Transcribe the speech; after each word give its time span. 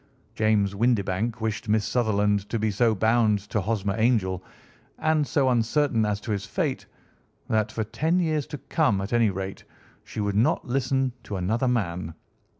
James 0.33 0.73
Windibank 0.73 1.39
wished 1.41 1.69
Miss 1.69 1.85
Sutherland 1.85 2.49
to 2.49 2.57
be 2.57 2.71
so 2.71 2.95
bound 2.95 3.37
to 3.51 3.61
Hosmer 3.61 3.93
Angel, 3.99 4.43
and 4.97 5.27
so 5.27 5.47
uncertain 5.49 6.07
as 6.07 6.19
to 6.21 6.31
his 6.31 6.43
fate, 6.47 6.87
that 7.47 7.71
for 7.71 7.83
ten 7.83 8.19
years 8.19 8.47
to 8.47 8.57
come, 8.57 8.99
at 8.99 9.13
any 9.13 9.29
rate, 9.29 9.63
she 10.03 10.19
would 10.19 10.33
not 10.35 10.65
listen 10.65 11.13
to 11.21 11.35
another 11.35 11.67
man. 11.67 12.15